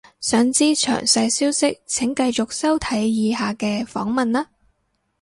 [0.19, 4.47] 想知詳細消息請繼續收睇以下嘅訪問喇